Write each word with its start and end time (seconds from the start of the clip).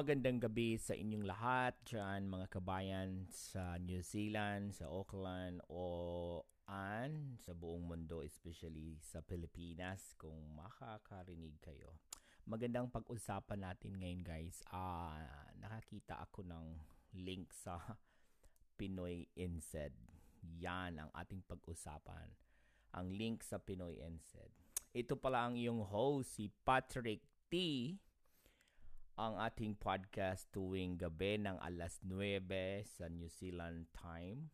Magandang 0.00 0.40
gabi 0.40 0.80
sa 0.80 0.96
inyong 0.96 1.28
lahat 1.28 1.76
dyan 1.84 2.24
mga 2.24 2.48
kabayan 2.48 3.28
sa 3.28 3.76
New 3.76 4.00
Zealand, 4.00 4.72
sa 4.72 4.88
Auckland 4.88 5.60
o 5.68 6.40
an 6.64 7.36
sa 7.36 7.52
buong 7.52 7.84
mundo, 7.84 8.24
especially 8.24 8.96
sa 9.04 9.20
Pilipinas 9.20 10.16
kung 10.16 10.56
makakarinig 10.56 11.52
kayo. 11.60 12.00
Magandang 12.48 12.88
pag-usapan 12.88 13.60
natin 13.60 14.00
ngayon 14.00 14.24
guys. 14.24 14.64
Uh, 14.72 15.20
nakakita 15.60 16.16
ako 16.16 16.48
ng 16.48 16.80
link 17.20 17.52
sa 17.52 17.76
Pinoy 18.80 19.28
Insed. 19.36 19.92
Yan 20.64 20.96
ang 20.96 21.12
ating 21.12 21.44
pag-usapan. 21.44 22.32
Ang 22.96 23.20
link 23.20 23.44
sa 23.44 23.60
Pinoy 23.60 24.00
Insed. 24.00 24.48
Ito 24.96 25.20
pala 25.20 25.44
ang 25.44 25.60
iyong 25.60 25.84
host, 25.84 26.40
si 26.40 26.48
Patrick 26.64 27.20
T 27.52 28.00
ang 29.20 29.36
ating 29.36 29.76
podcast 29.76 30.48
tuwing 30.48 30.96
gabi 30.96 31.36
ng 31.36 31.60
alas 31.60 32.00
9 32.08 32.40
sa 32.88 33.04
New 33.12 33.28
Zealand 33.28 33.84
time. 33.92 34.48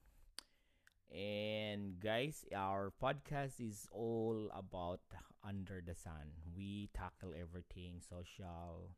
And 1.06 2.02
guys, 2.02 2.42
our 2.50 2.90
podcast 2.90 3.62
is 3.62 3.86
all 3.94 4.50
about 4.50 5.06
under 5.46 5.78
the 5.78 5.94
sun. 5.94 6.34
We 6.50 6.90
tackle 6.90 7.30
everything 7.38 8.02
social, 8.02 8.90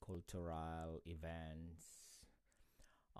cultural 0.00 1.04
events, 1.04 1.84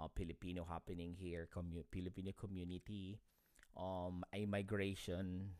uh, 0.00 0.08
Filipino 0.16 0.64
happening 0.64 1.12
here, 1.12 1.44
commu- 1.52 1.84
Filipino 1.92 2.32
community, 2.32 3.20
um, 3.76 4.24
a 4.32 4.48
migration 4.48 5.52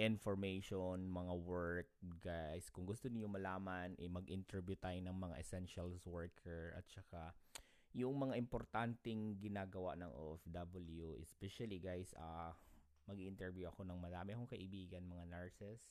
information, 0.00 1.04
mga 1.04 1.34
work, 1.44 1.88
guys. 2.24 2.72
Kung 2.72 2.88
gusto 2.88 3.12
niyo 3.12 3.28
malaman, 3.28 3.92
eh, 4.00 4.08
mag-interview 4.08 4.72
tayo 4.80 4.96
ng 4.96 5.12
mga 5.12 5.36
essentials 5.36 6.00
worker 6.08 6.72
at 6.72 6.88
saka 6.88 7.36
yung 7.92 8.16
mga 8.16 8.38
importanteng 8.38 9.36
ginagawa 9.36 9.98
ng 9.98 10.08
OFW, 10.08 11.18
especially 11.20 11.82
guys, 11.82 12.14
uh, 12.16 12.54
mag-interview 13.10 13.66
ako 13.66 13.82
ng 13.82 13.98
madami 13.98 14.32
akong 14.32 14.54
kaibigan, 14.54 15.02
mga 15.10 15.26
nurses, 15.26 15.82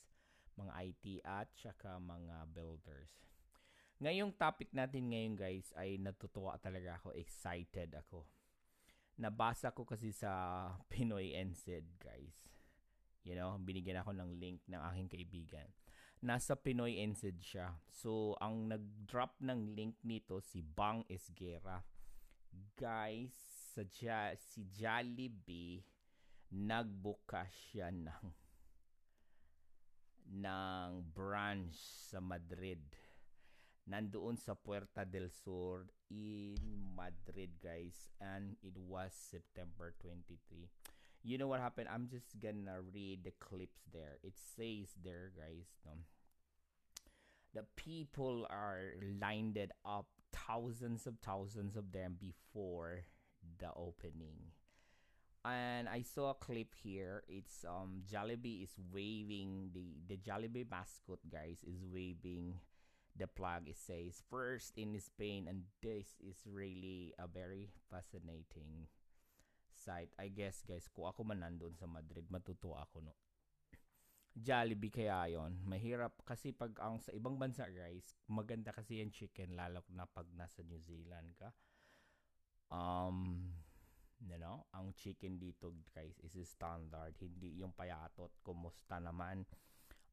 mga 0.56 0.72
IT 0.90 1.04
at 1.22 1.48
saka 1.52 2.00
mga 2.00 2.48
builders. 2.56 3.12
Ngayong 4.00 4.32
topic 4.32 4.72
natin 4.72 5.12
ngayon 5.12 5.36
guys 5.36 5.76
ay 5.76 6.00
natutuwa 6.00 6.56
talaga 6.56 6.96
ako, 6.96 7.12
excited 7.12 7.92
ako. 7.92 8.24
Nabasa 9.20 9.68
ko 9.76 9.84
kasi 9.84 10.08
sa 10.10 10.32
Pinoy 10.90 11.36
NSED 11.36 11.84
guys 12.00 12.50
You 13.24 13.36
know, 13.36 13.60
binigyan 13.60 14.00
ako 14.00 14.16
ng 14.16 14.40
link 14.40 14.64
ng 14.64 14.80
aking 14.92 15.08
kaibigan. 15.12 15.68
Nasa 16.20 16.56
Pinoy 16.56 17.00
NZ 17.00 17.40
siya. 17.40 17.80
So, 17.88 18.36
ang 18.40 18.68
nag-drop 18.68 19.40
ng 19.40 19.72
link 19.72 19.96
nito 20.04 20.40
si 20.44 20.60
Bang 20.60 21.04
Esguera. 21.08 21.80
Guys, 22.76 23.32
sa 23.72 23.84
ja- 23.88 24.36
si 24.36 24.68
Jollibee, 24.68 25.80
nagbuka 26.52 27.46
siya 27.48 27.88
ng 27.88 28.26
ng 30.30 30.90
branch 31.10 31.74
sa 32.10 32.20
Madrid. 32.22 32.82
Nandoon 33.90 34.38
sa 34.38 34.54
Puerta 34.54 35.02
del 35.02 35.32
Sur 35.32 35.88
in 36.12 36.94
Madrid, 36.94 37.58
guys. 37.58 38.12
And 38.22 38.54
it 38.62 38.78
was 38.78 39.10
September 39.10 39.96
23 39.98 40.70
you 41.22 41.38
know 41.38 41.48
what 41.48 41.60
happened? 41.60 41.88
I'm 41.92 42.08
just 42.08 42.40
gonna 42.40 42.80
read 42.92 43.24
the 43.24 43.32
clips 43.38 43.80
there. 43.92 44.18
It 44.22 44.34
says 44.56 44.94
there, 45.04 45.32
guys, 45.36 45.66
no, 45.84 45.92
the 47.54 47.64
people 47.76 48.46
are 48.48 48.94
lined 49.20 49.58
up, 49.84 50.06
thousands 50.32 51.06
of 51.06 51.18
thousands 51.22 51.76
of 51.76 51.92
them 51.92 52.16
before 52.18 53.04
the 53.58 53.70
opening. 53.76 54.54
And 55.44 55.88
I 55.88 56.02
saw 56.02 56.30
a 56.30 56.34
clip 56.34 56.74
here. 56.82 57.22
It's 57.28 57.64
um 57.64 58.02
Jollibee 58.10 58.62
is 58.62 58.76
waving 58.92 59.70
the 59.72 59.96
the 60.08 60.16
Jollibee 60.16 60.70
mascot 60.70 61.20
guys 61.30 61.64
is 61.66 61.84
waving 61.84 62.60
the 63.16 63.26
plug. 63.26 63.68
It 63.68 63.78
says 63.78 64.22
first 64.30 64.76
in 64.76 64.98
Spain, 65.00 65.46
and 65.48 65.64
this 65.82 66.06
is 66.20 66.36
really 66.46 67.14
a 67.18 67.26
very 67.26 67.68
fascinating 67.90 68.86
site. 69.80 70.12
I 70.20 70.28
guess 70.28 70.60
guys, 70.60 70.84
kung 70.92 71.08
ako 71.08 71.24
man 71.24 71.40
nandun 71.40 71.72
sa 71.72 71.88
Madrid, 71.88 72.28
matutuwa 72.28 72.84
ako 72.84 73.00
no. 73.00 73.16
Jollibee 74.30 74.94
kaya 74.94 75.26
yon 75.34 75.58
Mahirap 75.66 76.22
kasi 76.22 76.54
pag 76.54 76.70
ang 76.78 77.02
sa 77.02 77.10
ibang 77.10 77.34
bansa 77.34 77.66
guys, 77.66 78.14
maganda 78.30 78.70
kasi 78.70 79.02
yung 79.02 79.10
chicken 79.10 79.58
lalo 79.58 79.82
na 79.90 80.06
pag 80.06 80.28
nasa 80.38 80.62
New 80.62 80.78
Zealand 80.78 81.34
ka. 81.34 81.50
Um, 82.70 83.50
you 84.22 84.38
know, 84.38 84.68
ang 84.70 84.94
chicken 84.94 85.42
dito 85.42 85.74
guys 85.90 86.14
is 86.22 86.36
standard, 86.46 87.18
hindi 87.18 87.58
yung 87.58 87.74
payatot. 87.74 88.30
Kumusta 88.44 89.02
naman 89.02 89.42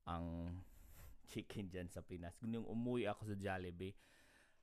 ang 0.10 0.58
chicken 1.32 1.70
dyan 1.70 1.92
sa 1.92 2.02
Pinas. 2.02 2.40
Kung 2.42 2.56
yung 2.56 2.66
umuwi 2.66 3.06
ako 3.06 3.30
sa 3.30 3.36
Jollibee, 3.38 3.94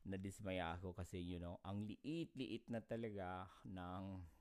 nadismaya 0.05 0.77
ako 0.77 0.93
kasi 0.93 1.23
you 1.23 1.39
know, 1.39 1.63
ang 1.63 1.87
liit-liit 1.87 2.67
na 2.69 2.83
talaga 2.83 3.47
ng 3.65 4.34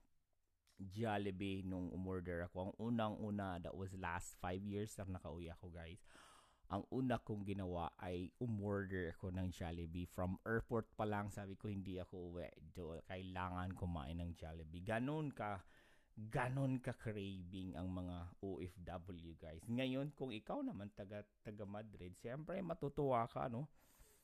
Jollibee 0.79 1.65
nung 1.65 1.91
umorder 1.93 2.45
ako. 2.47 2.69
Ang 2.69 2.73
unang-una, 2.93 3.61
that 3.61 3.73
was 3.73 3.93
last 3.97 4.37
5 4.41 4.63
years 4.63 4.95
na 4.97 5.17
nakauwi 5.17 5.49
ako 5.53 5.69
guys. 5.73 6.01
Ang 6.73 6.83
una 6.89 7.21
kong 7.21 7.45
ginawa 7.45 7.93
ay 8.01 8.33
umorder 8.41 9.13
ako 9.13 9.29
ng 9.29 9.53
Jollibee. 9.53 10.09
From 10.09 10.41
airport 10.47 10.89
pa 10.97 11.05
lang, 11.05 11.29
sabi 11.29 11.53
ko 11.53 11.69
hindi 11.69 12.01
ako 12.01 12.33
uwi. 12.33 12.49
Do, 12.73 12.97
kailangan 13.05 13.77
kumain 13.77 14.17
ng 14.17 14.33
Jollibee. 14.33 14.81
Ganon 14.81 15.29
ka, 15.29 15.61
ganon 16.17 16.81
ka 16.81 16.97
craving 16.97 17.77
ang 17.77 17.93
mga 17.93 18.17
OFW 18.41 19.37
guys. 19.37 19.61
Ngayon, 19.69 20.17
kung 20.17 20.33
ikaw 20.33 20.65
naman 20.65 20.89
taga, 20.97 21.21
taga 21.45 21.67
Madrid, 21.69 22.17
siyempre 22.17 22.57
matutuwa 22.65 23.29
ka, 23.29 23.45
no? 23.51 23.69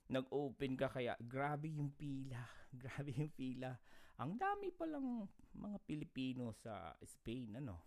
nag-open 0.10 0.74
ka 0.74 0.90
kaya 0.90 1.14
grabe 1.22 1.70
yung 1.70 1.94
pila. 1.94 2.42
Grabe 2.82 3.14
yung 3.14 3.34
pila. 3.34 3.78
Ang 4.20 4.36
dami 4.36 4.68
pa 4.76 4.84
lang 4.84 5.28
mga 5.56 5.80
Pilipino 5.88 6.52
sa 6.52 6.92
Spain, 7.04 7.56
ano. 7.56 7.80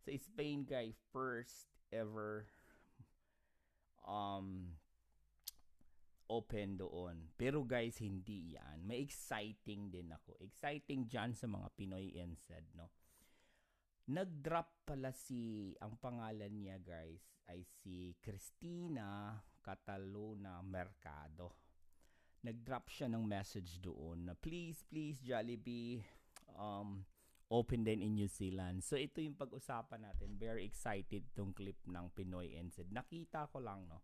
Sa 0.00 0.08
Spain, 0.16 0.64
guy, 0.64 0.96
first 1.12 1.68
ever 1.92 2.48
um 4.06 4.74
open 6.26 6.78
doon. 6.78 7.30
Pero 7.38 7.62
guys, 7.62 8.02
hindi 8.02 8.58
yan. 8.58 8.82
May 8.82 9.02
exciting 9.06 9.90
din 9.94 10.10
ako. 10.10 10.38
Exciting 10.42 11.06
dyan 11.06 11.32
sa 11.34 11.46
mga 11.46 11.68
Pinoy 11.78 12.14
NSED, 12.14 12.74
no? 12.74 12.90
Nag-drop 14.06 14.86
pala 14.86 15.10
si, 15.10 15.74
ang 15.82 15.98
pangalan 15.98 16.54
niya 16.62 16.78
guys, 16.78 17.26
ay 17.50 17.66
si 17.82 18.14
Christina 18.22 19.34
Cataluna 19.62 20.62
Mercado. 20.62 21.65
Nag-drop 22.46 22.86
siya 22.86 23.10
ng 23.10 23.26
message 23.26 23.82
doon 23.82 24.30
na 24.30 24.38
please, 24.38 24.86
please 24.86 25.18
Jollibee, 25.18 26.06
um, 26.54 27.02
open 27.50 27.82
din 27.82 28.06
in 28.06 28.14
New 28.14 28.30
Zealand. 28.30 28.86
So 28.86 28.94
ito 28.94 29.18
yung 29.18 29.34
pag-usapan 29.34 30.06
natin. 30.06 30.38
Very 30.38 30.62
excited 30.62 31.26
tong 31.34 31.50
clip 31.50 31.82
ng 31.90 32.06
Pinoy 32.14 32.54
NZ. 32.54 32.94
Nakita 32.94 33.50
ko 33.50 33.58
lang, 33.58 33.90
no? 33.90 33.98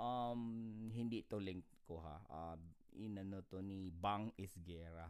Um, 0.00 0.88
hindi 0.92 1.24
to 1.28 1.36
link 1.36 1.68
ko 1.84 2.00
ha. 2.00 2.16
Uh, 2.24 2.56
inano 2.96 3.44
to 3.44 3.60
ni 3.60 3.92
Bang 3.92 4.32
Isgera 4.40 5.08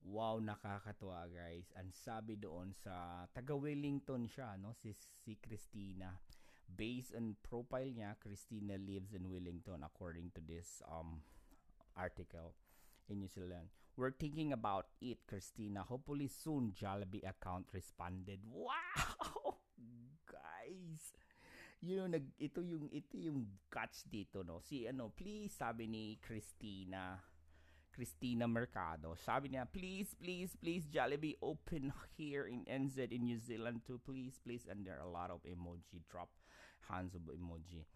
Wow, 0.00 0.40
nakakatuwa 0.40 1.28
guys. 1.28 1.68
Ang 1.76 1.92
sabi 1.92 2.40
doon 2.40 2.72
sa 2.72 3.28
taga 3.36 3.52
Wellington 3.52 4.24
siya, 4.24 4.56
no? 4.56 4.72
Si, 4.72 4.96
si 4.96 5.36
Christina. 5.36 6.16
Based 6.80 7.12
on 7.12 7.36
profile 7.44 7.92
niya, 7.92 8.16
Christina 8.16 8.80
lives 8.80 9.12
in 9.12 9.28
Wellington 9.28 9.84
according 9.84 10.32
to 10.32 10.40
this 10.40 10.80
um 10.88 11.20
article 11.92 12.56
in 13.12 13.20
New 13.20 13.28
Zealand. 13.28 13.68
We're 14.00 14.16
thinking 14.16 14.56
about 14.56 14.88
it, 15.04 15.20
Christina. 15.28 15.84
Hopefully 15.84 16.32
soon 16.32 16.72
Jollibee 16.72 17.20
account 17.20 17.68
responded. 17.76 18.40
Wow! 18.48 19.60
Guys, 20.24 21.12
you 21.84 22.00
know, 22.00 22.08
nag, 22.08 22.24
ito 22.40 22.64
yung 22.64 22.88
ito 22.88 23.20
yung 23.20 23.60
catch 23.68 24.08
dito, 24.08 24.40
no? 24.40 24.64
Si 24.64 24.88
ano, 24.88 25.12
please 25.12 25.52
sabi 25.52 25.84
ni 25.84 26.16
Christina 26.16 27.20
Christina 27.92 28.48
Mercado. 28.48 29.12
Sabi 29.20 29.52
niya, 29.52 29.68
please, 29.68 30.16
please, 30.16 30.56
please, 30.56 30.88
Jollibee 30.88 31.36
open 31.44 31.92
here 32.16 32.48
in 32.48 32.64
NZ 32.64 33.12
in 33.12 33.28
New 33.28 33.36
Zealand 33.36 33.84
too. 33.84 34.00
Please, 34.00 34.40
please. 34.40 34.64
And 34.64 34.88
there 34.88 34.96
are 34.96 35.04
a 35.04 35.12
lot 35.12 35.28
of 35.28 35.44
emoji, 35.44 36.00
drop 36.08 36.32
of 36.88 37.28
emoji. 37.30 37.86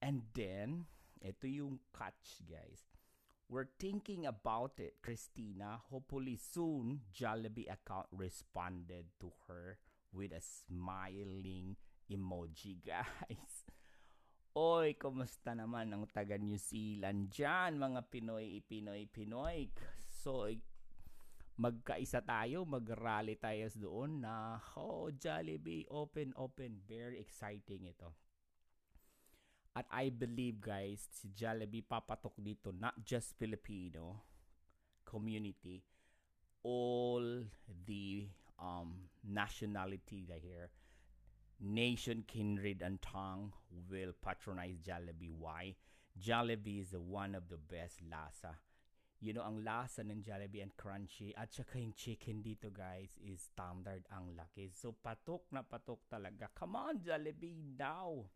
And 0.00 0.22
then, 0.34 0.86
ito 1.20 1.48
yung 1.48 1.80
catch, 1.92 2.44
guys. 2.46 2.84
We're 3.46 3.70
thinking 3.78 4.26
about 4.26 4.78
it, 4.82 4.98
Christina. 5.02 5.78
Hopefully 5.90 6.34
soon, 6.34 7.06
Jollibee 7.14 7.70
account 7.70 8.10
responded 8.10 9.06
to 9.22 9.30
her 9.46 9.78
with 10.12 10.32
a 10.34 10.42
smiling 10.42 11.76
emoji, 12.10 12.82
guys. 12.86 13.66
Oy, 14.56 14.96
kumusta 14.96 15.52
naman 15.52 15.92
ang 15.92 16.08
taga 16.08 16.40
New 16.40 16.56
Zealand 16.56 17.28
dyan, 17.28 17.76
mga 17.76 18.08
Pinoy, 18.08 18.64
Pinoy, 18.64 19.04
Pinoy. 19.04 19.68
So, 20.08 20.48
magkaisa 21.56 22.20
tayo, 22.20 22.68
mag-rally 22.68 23.36
tayo 23.36 23.68
doon 23.76 24.20
na, 24.24 24.60
oh, 24.76 25.08
Jollibee, 25.12 25.88
open, 25.88 26.36
open. 26.36 26.80
Very 26.84 27.20
exciting 27.20 27.88
ito. 27.88 28.12
At 29.76 29.84
I 29.92 30.08
believe, 30.08 30.60
guys, 30.60 31.04
si 31.12 31.28
Jollibee 31.32 31.84
papatok 31.84 32.36
dito, 32.40 32.72
not 32.72 32.96
just 33.04 33.36
Filipino 33.36 34.24
community, 35.04 35.84
all 36.64 37.44
the 37.84 38.28
um, 38.56 39.08
nationality 39.20 40.24
here 40.40 40.72
nation, 41.60 42.24
kindred, 42.26 42.82
and 42.82 43.00
tongue 43.00 43.52
will 43.90 44.12
patronize 44.22 44.76
Jollibee. 44.86 45.32
Why? 45.38 45.74
Jollibee 46.20 46.80
is 46.80 46.92
one 46.92 47.34
of 47.34 47.48
the 47.48 47.56
best 47.56 48.00
lasa. 48.10 48.56
You 49.16 49.32
know, 49.32 49.48
ang 49.48 49.64
lasa 49.64 50.04
ng 50.04 50.20
Jollibee 50.20 50.60
and 50.60 50.76
crunchy 50.76 51.32
at 51.40 51.48
saka 51.48 51.80
yung 51.80 51.96
chicken 51.96 52.44
dito 52.44 52.68
guys 52.68 53.16
is 53.16 53.48
standard 53.48 54.04
ang 54.12 54.36
laki. 54.36 54.68
So 54.76 54.92
patok 54.92 55.48
na 55.56 55.64
patok 55.64 56.04
talaga. 56.12 56.52
Come 56.52 56.76
on 56.76 57.00
Jollibee 57.00 57.56
now. 57.80 58.28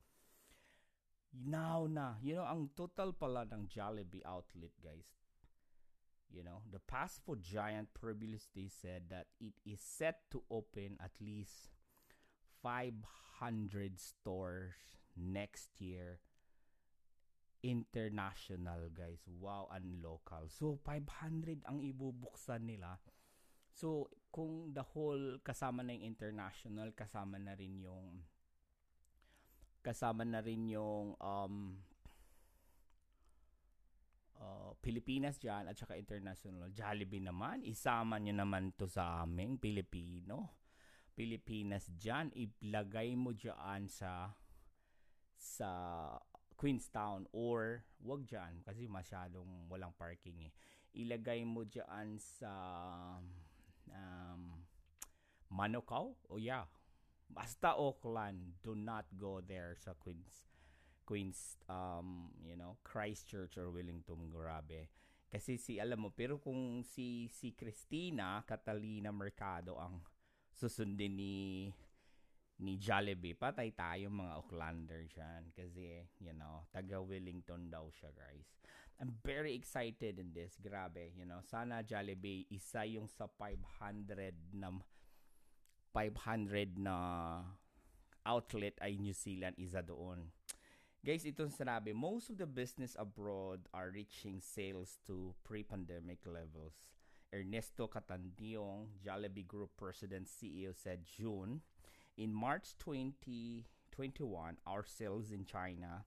Now 1.37 1.85
na. 1.85 2.17
You 2.25 2.41
know, 2.41 2.49
ang 2.49 2.73
total 2.73 3.13
pala 3.13 3.45
ng 3.45 3.69
Jollibee 3.69 4.25
outlet 4.25 4.73
guys. 4.81 5.21
You 6.33 6.47
know, 6.47 6.63
the 6.65 6.81
fast 6.81 7.21
food 7.27 7.43
giant 7.43 7.93
previously 7.93 8.71
said 8.71 9.11
that 9.11 9.27
it 9.37 9.59
is 9.67 9.83
set 9.83 10.31
to 10.31 10.47
open 10.49 10.97
at 11.03 11.13
least 11.21 11.75
500 12.63 13.99
stores 13.99 14.97
next 15.17 15.83
year 15.83 16.23
international 17.63 18.89
guys. 18.93 19.23
Wow 19.29 19.69
and 19.73 20.01
local. 20.01 20.49
So 20.49 20.81
500 20.83 21.67
ang 21.69 21.81
ibubuksan 21.85 22.67
nila. 22.67 23.01
So 23.71 24.11
kung 24.31 24.73
the 24.73 24.83
whole 24.83 25.39
kasama 25.43 25.85
na 25.85 25.97
yung 25.97 26.15
international 26.17 26.93
kasama 26.93 27.39
na 27.39 27.55
rin 27.55 27.81
yung 27.81 28.25
kasama 29.81 30.29
na 30.29 30.45
rin 30.45 30.69
yung 30.69 31.17
um 31.17 31.81
uh, 34.41 34.73
Pilipinas 34.81 35.37
dyan 35.37 35.69
at 35.69 35.77
saka 35.77 35.97
international. 35.97 36.73
Jollibee 36.73 37.23
naman. 37.23 37.63
Isama 37.63 38.17
nyo 38.17 38.35
naman 38.35 38.73
to 38.75 38.89
sa 38.89 39.23
aming 39.25 39.61
Pilipino. 39.61 40.57
Pilipinas 41.13 41.93
dyan, 41.93 42.33
ilagay 42.33 43.13
mo 43.13 43.37
dyan 43.37 43.85
sa 43.93 44.33
sa 45.37 45.71
Queenstown 46.61 47.25
or 47.33 47.81
wag 48.05 48.29
dyan 48.29 48.61
kasi 48.61 48.85
masyadong 48.85 49.65
walang 49.73 49.97
parking 49.97 50.37
eh. 50.45 50.53
Ilagay 50.93 51.49
mo 51.49 51.65
dyan 51.65 52.21
sa 52.21 52.53
um, 53.89 54.61
Manukau 55.49 56.21
oh, 56.29 56.37
yeah. 56.37 56.69
Basta 57.31 57.73
Auckland, 57.79 58.61
do 58.61 58.77
not 58.77 59.09
go 59.17 59.41
there 59.41 59.73
sa 59.81 59.97
Queens 59.97 60.45
Queens 61.09 61.57
um 61.67 62.31
you 62.45 62.55
know 62.55 62.77
Christchurch 62.85 63.59
or 63.59 63.73
Wellington 63.73 64.31
grabe 64.31 64.87
kasi 65.27 65.59
si 65.59 65.83
alam 65.83 66.07
mo 66.07 66.11
pero 66.15 66.39
kung 66.39 66.87
si 66.87 67.27
si 67.35 67.51
Christina 67.51 68.47
Catalina 68.47 69.11
Mercado 69.11 69.75
ang 69.75 70.07
susundin 70.55 71.19
ni 71.19 71.35
ni 72.61 72.77
Jollibee, 72.77 73.33
patay 73.33 73.73
tayo 73.73 74.13
mga 74.13 74.37
Aucklander 74.37 75.09
dyan. 75.09 75.49
Kasi, 75.57 76.05
you 76.21 76.37
taga 76.69 77.01
Wellington 77.01 77.73
daw 77.73 77.89
siya, 77.89 78.13
guys. 78.13 78.53
I'm 79.01 79.17
very 79.25 79.57
excited 79.57 80.21
in 80.21 80.37
this. 80.37 80.61
Grabe, 80.61 81.17
you 81.17 81.25
know. 81.25 81.41
Sana 81.41 81.81
Jollibee, 81.81 82.45
isa 82.53 82.85
yung 82.85 83.09
sa 83.09 83.25
500 83.25 84.53
na 84.53 84.77
500 85.97 86.77
na 86.77 86.97
outlet 88.29 88.77
ay 88.85 89.01
New 89.01 89.17
Zealand, 89.17 89.57
isa 89.57 89.81
doon. 89.81 90.29
Guys, 91.01 91.25
itong 91.25 91.49
sinabi, 91.49 91.97
most 91.97 92.29
of 92.29 92.37
the 92.37 92.45
business 92.45 92.93
abroad 93.01 93.65
are 93.73 93.89
reaching 93.89 94.37
sales 94.37 95.01
to 95.09 95.33
pre-pandemic 95.49 96.21
levels. 96.29 96.77
Ernesto 97.33 97.89
Catandiong, 97.89 99.01
Jollibee 99.01 99.49
Group 99.49 99.73
President 99.81 100.29
CEO, 100.29 100.77
said 100.77 101.09
June. 101.09 101.65
In 102.21 102.37
March 102.37 102.77
2021, 102.85 103.65
our 104.67 104.85
sales 104.85 105.33
in 105.33 105.49
China, 105.49 106.05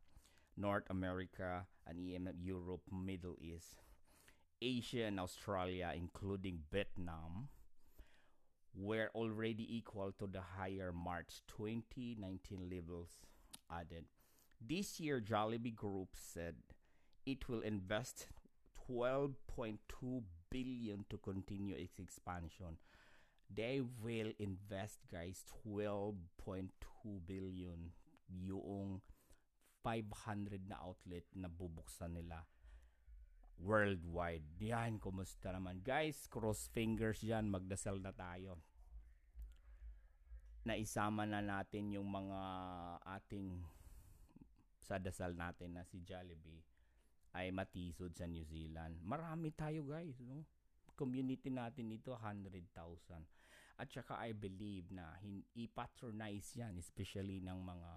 North 0.58 0.86
America, 0.90 1.66
and 1.88 2.00
Europe, 2.42 2.82
Middle 2.92 3.36
East, 3.42 3.76
Asia, 4.62 5.06
and 5.06 5.20
Australia, 5.20 5.92
including 5.96 6.60
Vietnam, 6.72 7.50
were 8.76 9.10
already 9.14 9.68
equal 9.78 10.12
to 10.18 10.28
the 10.28 10.42
higher 10.42 10.92
March 10.94 11.42
2019 11.48 12.70
levels 12.72 13.10
added. 13.72 14.06
This 14.60 15.00
year, 15.00 15.20
Jollibee 15.20 15.76
Group 15.76 16.10
said 16.14 16.56
it 17.26 17.50
will 17.50 17.62
invest 17.62 18.28
12.2 18.90 20.24
billion 20.50 21.06
to 21.10 21.18
continue 21.18 21.76
its 21.76 22.00
expansion. 22.00 22.78
They 23.54 23.82
will 24.02 24.32
invest 24.40 25.00
guys 25.12 25.44
12.2 25.68 26.70
billion 27.28 27.92
yung 28.30 29.02
500 29.84 30.64
na 30.66 30.80
outlet 30.80 31.28
na 31.36 31.52
bubuksan 31.52 32.16
nila 32.16 32.48
worldwide. 33.62 34.48
Yan, 34.64 34.98
kumusta 34.98 35.54
naman. 35.54 35.84
Guys, 35.86 36.26
cross 36.26 36.72
fingers 36.74 37.22
yan. 37.22 37.52
Magdasal 37.52 38.02
na 38.02 38.16
tayo. 38.16 38.58
Naisama 40.64 41.28
na 41.28 41.44
natin 41.44 41.92
yung 41.92 42.08
mga 42.08 42.42
ating 43.20 43.62
sa 44.84 45.00
dasal 45.00 45.36
natin 45.36 45.76
na 45.76 45.84
si 45.88 46.04
Jollibee 46.04 46.64
ay 47.34 47.52
matisod 47.52 48.16
sa 48.16 48.28
New 48.28 48.44
Zealand. 48.48 49.00
Marami 49.04 49.52
tayo 49.52 49.84
guys, 49.88 50.20
no? 50.24 50.46
Community 50.94 51.50
natin 51.50 51.90
ito 51.92 52.14
100,000. 52.14 52.70
At 53.80 53.90
saka 53.90 54.22
I 54.22 54.38
believe 54.38 54.94
na 54.94 55.18
i-patronize 55.58 56.54
yan, 56.54 56.78
especially 56.78 57.42
ng 57.42 57.58
mga 57.58 57.92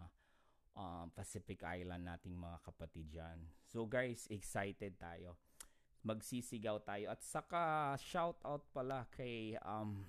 uh, 0.76 1.08
Pacific 1.16 1.64
Island 1.64 2.04
nating 2.06 2.36
mga 2.36 2.60
kapatid 2.62 3.08
dyan. 3.10 3.40
So 3.66 3.88
guys, 3.88 4.28
excited 4.28 5.00
tayo. 5.00 5.40
Magsisigaw 6.06 6.84
tayo. 6.86 7.10
At 7.10 7.24
saka 7.24 7.96
shout 7.98 8.38
out 8.46 8.70
pala 8.70 9.08
kay 9.10 9.58
um, 9.64 10.06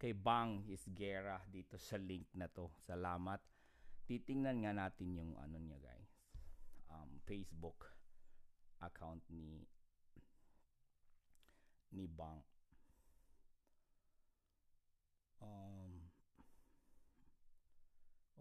kay 0.00 0.10
Bang 0.10 0.66
Isgera 0.66 1.38
dito 1.46 1.78
sa 1.78 2.00
link 2.00 2.26
na 2.34 2.50
to. 2.50 2.72
Salamat. 2.82 3.38
Titingnan 4.04 4.66
nga 4.66 4.72
natin 4.74 5.14
yung 5.14 5.32
ano 5.38 5.56
niya 5.60 5.78
guys. 5.78 6.10
Um, 6.90 7.22
Facebook 7.24 7.94
account 8.82 9.22
ni 9.30 9.64
ni 11.94 12.10
bank. 12.10 12.42
Um, 15.40 16.10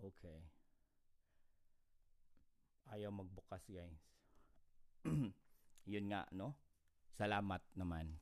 okay. 0.01 0.52
Ayaw 2.93 3.09
magbukas 3.09 3.65
guys. 3.73 4.05
Yun 5.93 6.05
nga, 6.13 6.29
no? 6.29 6.53
Salamat 7.17 7.65
naman. 7.73 8.21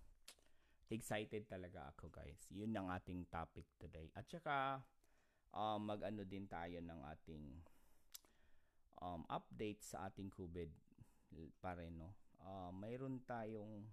Excited 0.88 1.52
talaga 1.52 1.92
ako 1.92 2.08
guys. 2.08 2.48
Yun 2.56 2.72
ang 2.72 2.88
ating 2.88 3.28
topic 3.28 3.68
today. 3.76 4.08
At 4.16 4.32
saka, 4.32 4.80
um, 5.52 5.92
mag-ano 5.92 6.24
din 6.24 6.48
tayo 6.48 6.80
ng 6.80 7.02
ating 7.04 7.44
um, 9.04 9.28
update 9.28 9.84
sa 9.84 10.08
ating 10.08 10.32
COVID 10.32 10.72
pa 11.60 11.76
rin, 11.76 12.00
no? 12.00 12.16
Uh, 12.42 12.72
mayroon 12.72 13.22
tayong 13.28 13.86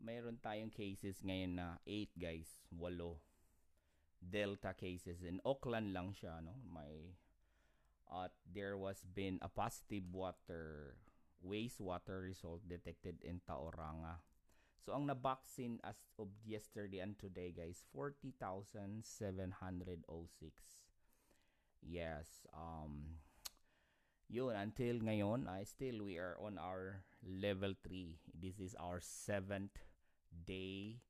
mayroon 0.00 0.40
tayong 0.40 0.72
cases 0.72 1.20
ngayon 1.20 1.58
na 1.58 1.76
8 1.84 2.08
guys, 2.16 2.62
8 2.72 3.20
Delta 4.20 4.72
cases 4.76 5.20
in 5.24 5.40
Auckland 5.44 5.92
lang 5.92 6.12
siya, 6.14 6.40
no? 6.40 6.56
May 6.64 7.18
uh, 8.10 8.28
there 8.44 8.76
was 8.76 9.02
been 9.14 9.38
a 9.40 9.48
positive 9.48 10.04
water 10.12 10.94
wastewater 11.40 12.20
result 12.22 12.60
detected 12.68 13.16
in 13.24 13.40
Tauranga. 13.48 14.20
So 14.84 14.92
ang 14.92 15.06
na-vaccine 15.08 15.80
as 15.84 15.96
of 16.18 16.28
yesterday 16.44 17.00
and 17.00 17.16
today 17.16 17.52
guys, 17.52 17.84
40,706. 17.92 19.04
Yes, 21.80 22.44
um 22.52 23.20
yun, 24.28 24.54
until 24.54 25.00
ngayon, 25.00 25.48
uh, 25.48 25.64
still 25.64 26.04
we 26.04 26.16
are 26.20 26.36
on 26.40 26.56
our 26.56 27.02
level 27.24 27.74
3. 27.82 28.20
This 28.30 28.60
is 28.60 28.76
our 28.78 29.00
seventh 29.00 29.80
day 30.30 31.00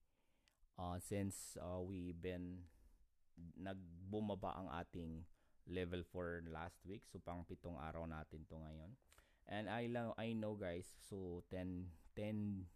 uh, 0.78 0.97
since 0.99 1.57
uh, 1.61 1.83
we've 1.83 2.19
been 2.19 2.64
nagbumaba 3.61 4.57
ang 4.57 4.69
ating 4.73 5.28
level 5.71 6.03
4 6.03 6.50
last 6.50 6.83
week. 6.85 7.07
So 7.07 7.23
pang 7.23 7.47
pitong 7.47 7.79
araw 7.79 8.05
natin 8.05 8.45
to 8.50 8.59
ngayon. 8.59 8.93
And 9.50 9.71
I 9.71 9.87
lang 9.91 10.15
I 10.19 10.35
know 10.35 10.59
guys, 10.59 10.87
so 11.07 11.43
10 11.50 11.87
10 12.19 12.67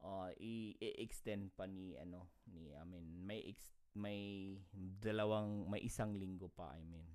uh 0.00 0.32
i-extend 0.40 1.52
pa 1.52 1.68
ni 1.68 1.92
ano 2.00 2.32
ni 2.48 2.72
I 2.72 2.84
mean 2.88 3.20
may 3.20 3.44
ex, 3.44 3.76
may 3.92 4.56
dalawang 4.72 5.68
may 5.68 5.84
isang 5.84 6.16
linggo 6.16 6.48
pa 6.48 6.72
I 6.72 6.84
mean. 6.84 7.08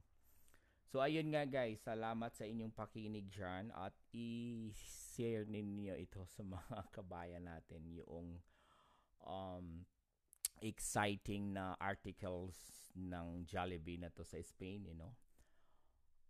So 0.85 1.01
ayun 1.01 1.33
nga 1.33 1.43
guys, 1.49 1.81
salamat 1.81 2.31
sa 2.37 2.45
inyong 2.45 2.71
pakinig 2.71 3.27
diyan 3.27 3.73
at 3.73 3.91
i-share 4.15 5.49
ninyo 5.49 5.97
ito 5.97 6.23
sa 6.29 6.45
mga 6.45 6.81
kabayan 6.95 7.49
natin 7.49 7.83
yung 7.89 8.39
um 9.25 9.83
exciting 10.61 11.53
na 11.53 11.75
articles 11.79 12.55
ng 12.95 13.43
Jollibee 13.43 13.99
na 13.99 14.09
to 14.15 14.23
sa 14.23 14.39
Spain, 14.39 14.87
you 14.87 14.95
know. 14.95 15.13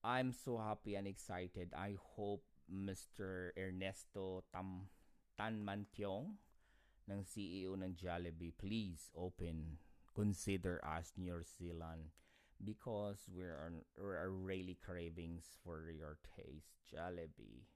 I'm 0.06 0.34
so 0.34 0.58
happy 0.58 0.94
and 0.94 1.10
excited. 1.10 1.74
I 1.74 1.98
hope 1.98 2.46
Mr. 2.70 3.54
Ernesto 3.58 4.46
Tam 4.54 4.90
Tanmantiong 5.38 6.38
ng 7.06 7.22
CEO 7.26 7.78
ng 7.78 7.94
Jollibee, 7.94 8.54
please 8.56 9.10
open, 9.14 9.78
consider 10.14 10.82
us 10.82 11.14
New 11.18 11.42
Zealand 11.46 12.14
because 12.64 13.28
we're, 13.30 13.84
we're 14.00 14.30
really 14.30 14.78
cravings 14.80 15.58
for 15.62 15.92
your 15.92 16.18
taste, 16.38 16.82
Jollibee 16.88 17.68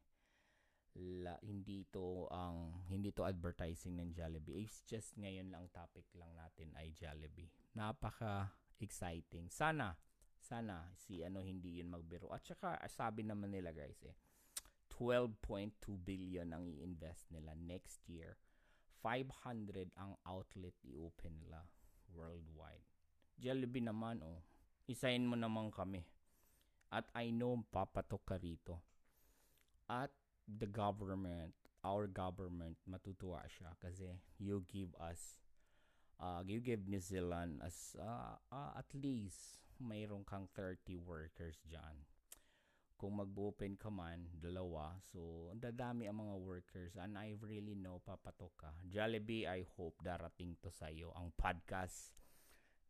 la, 0.97 1.37
hindi 1.45 1.85
to 1.93 2.25
ang 2.33 2.85
hindi 2.89 3.13
to 3.13 3.27
advertising 3.27 3.99
ng 4.01 4.15
Jollibee. 4.15 4.65
It's 4.65 4.81
just 4.89 5.13
ngayon 5.19 5.53
lang 5.53 5.69
topic 5.69 6.09
lang 6.17 6.33
natin 6.33 6.73
ay 6.73 6.89
Jollibee. 6.97 7.51
Napaka 7.77 8.49
exciting. 8.81 9.51
Sana 9.53 9.93
sana 10.39 10.89
si 10.95 11.21
ano 11.21 11.45
hindi 11.45 11.77
yun 11.77 11.93
magbiro. 11.93 12.31
At 12.33 12.41
saka 12.47 12.79
sabi 12.89 13.21
naman 13.21 13.53
nila 13.53 13.75
guys 13.75 13.99
eh 14.07 14.15
12.2 14.99 15.95
billion 16.03 16.49
ang 16.51 16.67
i-invest 16.67 17.31
nila 17.31 17.55
next 17.55 18.03
year. 18.09 18.35
500 18.99 19.95
ang 19.95 20.19
outlet 20.27 20.75
i-open 20.83 21.39
nila 21.39 21.63
worldwide. 22.11 22.83
Jollibee 23.39 23.85
naman 23.85 24.19
oh. 24.19 24.43
Isayin 24.89 25.29
mo 25.29 25.39
naman 25.39 25.71
kami. 25.71 26.03
At 26.89 27.07
I 27.13 27.29
know 27.29 27.61
papatok 27.69 28.25
ka 28.25 28.35
rito. 28.41 28.81
At 29.85 30.11
the 30.57 30.65
government, 30.65 31.53
our 31.85 32.09
government, 32.09 32.77
matutuwa 32.89 33.45
siya 33.45 33.69
kasi 33.77 34.09
you 34.41 34.65
give 34.65 34.89
us, 34.97 35.37
uh, 36.17 36.41
you 36.41 36.59
give 36.59 36.89
New 36.89 36.99
Zealand 36.99 37.61
as 37.61 37.93
uh, 38.01 38.35
uh, 38.49 38.71
at 38.73 38.89
least 38.97 39.61
mayroon 39.77 40.25
kang 40.25 40.49
30 40.57 40.97
workers 40.97 41.61
dyan. 41.69 42.03
Kung 42.99 43.15
mag-open 43.15 43.79
ka 43.79 43.87
man, 43.87 44.27
dalawa, 44.35 44.99
so 44.99 45.47
dadami 45.55 46.11
ang 46.11 46.19
mga 46.19 46.35
workers 46.43 46.99
and 46.99 47.15
I 47.15 47.31
really 47.39 47.71
know 47.71 48.03
papatok 48.03 48.51
ka. 48.59 48.71
Jollibee, 48.83 49.47
I 49.47 49.63
hope 49.79 49.95
darating 50.03 50.59
to 50.59 50.67
sa 50.67 50.91
iyo 50.91 51.15
ang 51.15 51.31
podcast 51.39 52.11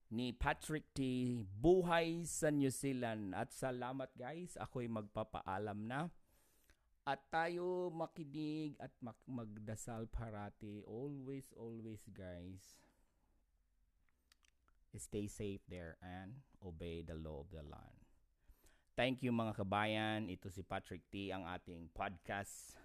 ni 0.10 0.34
Patrick 0.34 0.90
T. 0.98 1.38
Buhay 1.46 2.26
sa 2.26 2.50
New 2.50 2.74
Zealand. 2.74 3.38
At 3.38 3.54
salamat 3.54 4.10
guys, 4.18 4.58
ako'y 4.58 4.90
magpapaalam 4.90 5.86
na. 5.86 6.10
At 7.10 7.26
tayo 7.34 7.90
makinig 7.90 8.78
at 8.78 8.94
mag- 9.02 9.26
magdasal 9.26 10.06
parati. 10.14 10.86
Always, 10.86 11.50
always 11.58 12.06
guys. 12.14 12.78
Stay 14.94 15.26
safe 15.26 15.66
there 15.66 15.98
and 16.06 16.46
obey 16.62 17.02
the 17.02 17.18
law 17.18 17.42
of 17.42 17.50
the 17.50 17.66
land. 17.66 18.06
Thank 18.94 19.26
you 19.26 19.34
mga 19.34 19.58
kabayan. 19.58 20.30
Ito 20.30 20.54
si 20.54 20.62
Patrick 20.62 21.02
T. 21.10 21.34
ang 21.34 21.50
ating 21.50 21.90
podcast. 21.98 22.78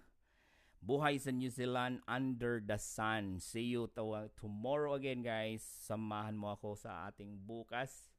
Buhay 0.81 1.21
sa 1.21 1.29
New 1.29 1.53
Zealand 1.53 2.01
under 2.09 2.57
the 2.57 2.81
sun. 2.81 3.37
See 3.37 3.77
you 3.77 3.93
to- 3.93 4.33
tomorrow 4.33 4.97
again 4.97 5.21
guys. 5.21 5.61
Samahan 5.61 6.33
mo 6.33 6.57
ako 6.57 6.73
sa 6.73 7.13
ating 7.13 7.45
bukas 7.45 8.09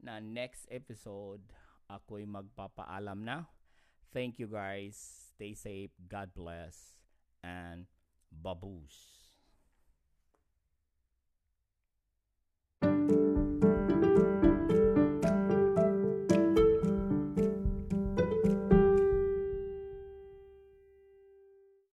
na 0.00 0.16
next 0.16 0.64
episode. 0.72 1.44
Ako'y 1.92 2.24
magpapaalam 2.24 3.20
na. 3.20 3.52
Thank 4.12 4.38
you 4.38 4.46
guys. 4.46 5.30
Stay 5.34 5.54
safe. 5.54 5.90
God 6.08 6.30
bless. 6.34 6.96
And 7.42 7.86
baboosh. 8.44 9.21